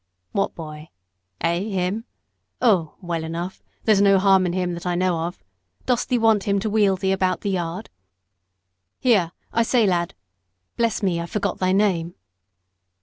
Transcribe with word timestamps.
"What 0.31 0.55
boy? 0.55 0.89
eh, 1.41 1.59
him? 1.69 2.05
Oh, 2.59 2.95
well 3.01 3.23
enough 3.23 3.61
there's 3.83 4.01
no 4.01 4.17
harm 4.17 4.47
in 4.47 4.53
him 4.53 4.73
that 4.73 4.87
I 4.87 4.95
know 4.95 5.25
of. 5.27 5.37
Dost 5.85 6.09
thee 6.09 6.17
want 6.17 6.45
him 6.45 6.57
to 6.61 6.71
wheel 6.71 6.95
thee 6.97 7.11
about 7.11 7.41
the 7.41 7.51
yard? 7.51 7.91
Here, 8.99 9.31
I 9.53 9.61
say, 9.61 9.85
lad 9.85 10.15
bless 10.75 11.03
me! 11.03 11.21
I've 11.21 11.29
forgot 11.29 11.59
thy 11.59 11.71
name." 11.71 12.15